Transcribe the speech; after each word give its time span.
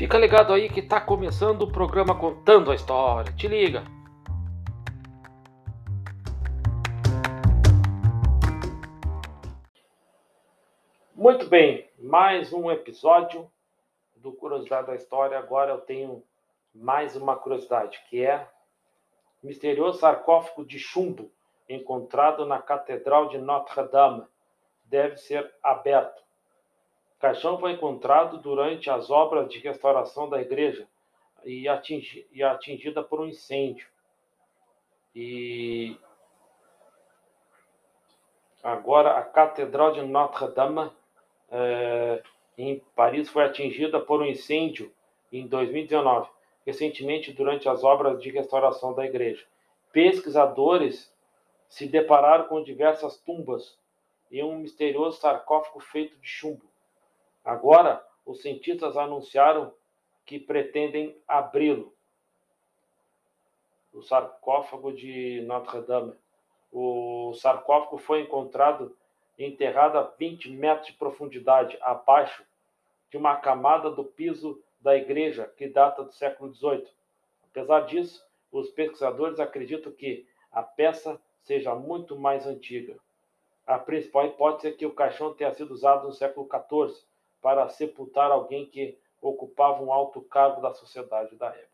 Fica 0.00 0.16
ligado 0.16 0.54
aí 0.54 0.70
que 0.70 0.80
tá 0.80 0.98
começando 0.98 1.60
o 1.60 1.70
programa 1.70 2.18
contando 2.18 2.72
a 2.72 2.74
história. 2.74 3.30
Te 3.34 3.46
liga. 3.46 3.84
Muito 11.14 11.46
bem, 11.50 11.86
mais 11.98 12.50
um 12.50 12.70
episódio 12.70 13.46
do 14.16 14.32
Curiosidade 14.32 14.86
da 14.86 14.94
História. 14.94 15.38
Agora 15.38 15.72
eu 15.72 15.80
tenho 15.82 16.24
mais 16.74 17.14
uma 17.14 17.36
curiosidade, 17.36 18.02
que 18.08 18.24
é 18.24 18.48
o 19.42 19.46
misterioso 19.48 19.98
sarcófago 19.98 20.64
de 20.64 20.78
chumbo 20.78 21.30
encontrado 21.68 22.46
na 22.46 22.58
Catedral 22.58 23.28
de 23.28 23.36
Notre-Dame 23.36 24.24
deve 24.82 25.18
ser 25.18 25.52
aberto. 25.62 26.22
Caixão 27.20 27.58
foi 27.58 27.72
encontrado 27.72 28.38
durante 28.38 28.88
as 28.88 29.10
obras 29.10 29.46
de 29.50 29.58
restauração 29.58 30.26
da 30.26 30.40
igreja 30.40 30.88
e, 31.44 31.68
atingi, 31.68 32.26
e 32.32 32.42
atingida 32.42 33.02
por 33.02 33.20
um 33.20 33.26
incêndio. 33.26 33.86
E 35.14 35.98
agora 38.62 39.18
a 39.18 39.22
Catedral 39.22 39.92
de 39.92 40.00
Notre-Dame 40.00 40.90
é, 41.50 42.22
em 42.56 42.78
Paris 42.96 43.28
foi 43.28 43.44
atingida 43.44 44.00
por 44.00 44.22
um 44.22 44.26
incêndio 44.26 44.90
em 45.30 45.46
2019, 45.46 46.30
recentemente 46.64 47.34
durante 47.34 47.68
as 47.68 47.84
obras 47.84 48.22
de 48.22 48.30
restauração 48.30 48.94
da 48.94 49.04
igreja. 49.04 49.44
Pesquisadores 49.92 51.12
se 51.68 51.86
depararam 51.86 52.48
com 52.48 52.62
diversas 52.62 53.18
tumbas 53.18 53.78
e 54.30 54.42
um 54.42 54.58
misterioso 54.58 55.20
sarcófago 55.20 55.80
feito 55.80 56.16
de 56.18 56.26
chumbo. 56.26 56.69
Agora, 57.44 58.04
os 58.24 58.42
cientistas 58.42 58.96
anunciaram 58.96 59.72
que 60.24 60.38
pretendem 60.38 61.16
abri-lo. 61.26 61.94
O 63.92 64.02
sarcófago 64.02 64.92
de 64.92 65.42
Notre-Dame. 65.42 66.14
O 66.70 67.32
sarcófago 67.34 67.98
foi 67.98 68.22
encontrado 68.22 68.96
enterrado 69.36 69.98
a 69.98 70.02
20 70.02 70.50
metros 70.50 70.88
de 70.88 70.92
profundidade, 70.92 71.78
abaixo 71.80 72.44
de 73.10 73.16
uma 73.16 73.36
camada 73.36 73.90
do 73.90 74.04
piso 74.04 74.62
da 74.80 74.96
igreja, 74.96 75.52
que 75.56 75.66
data 75.66 76.04
do 76.04 76.12
século 76.12 76.54
XVIII. 76.54 76.86
Apesar 77.50 77.80
disso, 77.80 78.24
os 78.52 78.70
pesquisadores 78.70 79.40
acreditam 79.40 79.90
que 79.92 80.26
a 80.52 80.62
peça 80.62 81.20
seja 81.42 81.74
muito 81.74 82.16
mais 82.16 82.46
antiga. 82.46 82.96
A 83.66 83.78
principal 83.78 84.26
hipótese 84.26 84.68
é 84.68 84.76
que 84.76 84.86
o 84.86 84.94
caixão 84.94 85.34
tenha 85.34 85.52
sido 85.52 85.72
usado 85.72 86.06
no 86.06 86.12
século 86.12 86.46
XIV 86.46 87.09
para 87.40 87.68
sepultar 87.68 88.30
alguém 88.30 88.66
que 88.66 88.98
ocupava 89.20 89.82
um 89.82 89.92
alto 89.92 90.20
cargo 90.22 90.60
da 90.60 90.72
sociedade 90.72 91.36
da 91.36 91.48
época. 91.48 91.70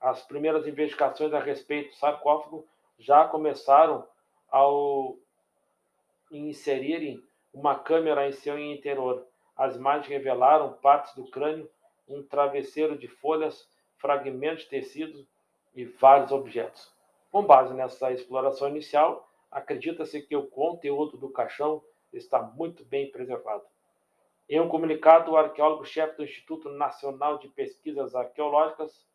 As 0.00 0.22
primeiras 0.22 0.66
investigações 0.66 1.32
a 1.32 1.40
respeito 1.40 1.90
do 1.90 1.96
sarcófago 1.96 2.66
já 2.98 3.26
começaram 3.26 4.06
ao 4.48 5.16
inserirem 6.30 7.22
uma 7.52 7.78
câmera 7.78 8.28
em 8.28 8.32
seu 8.32 8.58
interior. 8.58 9.26
As 9.56 9.76
imagens 9.76 10.06
revelaram 10.06 10.74
partes 10.74 11.14
do 11.14 11.28
crânio, 11.28 11.68
um 12.06 12.22
travesseiro 12.22 12.96
de 12.96 13.08
folhas, 13.08 13.68
fragmentos 13.96 14.64
de 14.64 14.70
tecido 14.70 15.26
e 15.74 15.84
vários 15.84 16.30
objetos. 16.30 16.92
Com 17.30 17.44
base 17.44 17.74
nessa 17.74 18.12
exploração 18.12 18.68
inicial, 18.68 19.28
acredita-se 19.50 20.22
que 20.22 20.36
o 20.36 20.46
conteúdo 20.46 21.16
do 21.16 21.28
caixão 21.28 21.82
está 22.12 22.40
muito 22.40 22.84
bem 22.84 23.10
preservado. 23.10 23.64
Em 24.48 24.58
um 24.58 24.68
comunicado, 24.68 25.32
o 25.32 25.36
arqueólogo-chefe 25.36 26.16
do 26.16 26.24
Instituto 26.24 26.70
Nacional 26.70 27.38
de 27.38 27.48
Pesquisas 27.48 28.14
Arqueológicas 28.14 29.06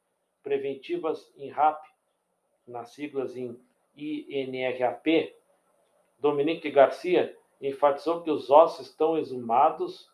Preventivas, 0.44 1.34
INRAP, 1.36 1.82
nas 2.68 2.94
siglas 2.94 3.36
em 3.36 3.60
INRAP, 3.96 5.34
Dominique 6.20 6.70
Garcia, 6.70 7.36
enfatizou 7.60 8.22
que 8.22 8.30
os 8.30 8.52
ossos 8.52 8.88
estão 8.88 9.18
exumados 9.18 10.12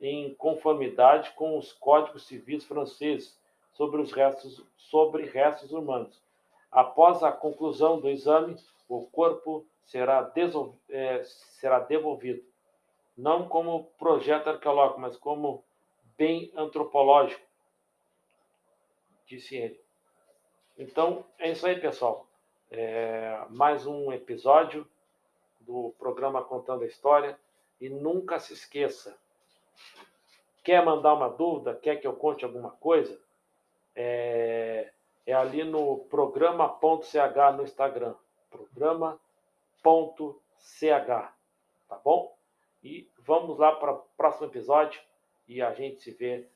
em 0.00 0.34
conformidade 0.34 1.30
com 1.32 1.56
os 1.56 1.72
códigos 1.72 2.26
civis 2.26 2.64
franceses 2.64 3.38
sobre 3.72 4.00
os 4.00 4.12
restos 4.12 4.64
sobre 4.76 5.26
restos 5.26 5.72
humanos. 5.72 6.22
Após 6.70 7.22
a 7.22 7.30
conclusão 7.30 8.00
do 8.00 8.08
exame, 8.08 8.56
o 8.88 9.06
corpo 9.06 9.64
será, 9.84 10.32
é, 10.88 11.22
será 11.24 11.78
devolvido, 11.78 12.42
não 13.16 13.48
como 13.48 13.84
projeto 13.98 14.48
arqueológico, 14.48 15.00
mas 15.00 15.16
como 15.16 15.64
bem 16.16 16.52
antropológico, 16.56 17.44
disse 19.26 19.56
ele. 19.56 19.80
Então, 20.76 21.24
é 21.38 21.50
isso 21.50 21.66
aí, 21.66 21.80
pessoal. 21.80 22.26
É, 22.70 23.44
mais 23.50 23.86
um 23.86 24.12
episódio 24.12 24.86
do 25.60 25.94
programa 25.98 26.42
Contando 26.42 26.82
a 26.82 26.86
História. 26.86 27.38
E 27.80 27.88
nunca 27.88 28.38
se 28.38 28.52
esqueça: 28.52 29.16
quer 30.62 30.84
mandar 30.84 31.14
uma 31.14 31.28
dúvida, 31.28 31.74
quer 31.74 31.96
que 31.96 32.06
eu 32.06 32.14
conte 32.14 32.44
alguma 32.44 32.70
coisa? 32.70 33.20
É, 33.94 34.92
é 35.26 35.32
ali 35.32 35.64
no 35.64 35.98
programa.ch 36.06 37.14
no 37.56 37.62
Instagram. 37.62 38.14
Programa.ch. 38.50 39.20
Tá 41.88 41.96
bom? 42.02 42.36
E 42.84 43.10
vamos 43.18 43.58
lá 43.58 43.72
para 43.72 43.92
o 43.92 43.98
próximo 44.16 44.46
episódio 44.46 45.00
e 45.48 45.62
a 45.62 45.72
gente 45.72 46.02
se 46.02 46.10
vê 46.10 46.46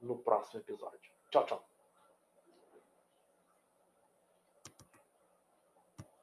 no 0.00 0.18
próximo 0.18 0.60
episódio. 0.60 1.10
Tchau, 1.30 1.46
tchau. 1.46 1.69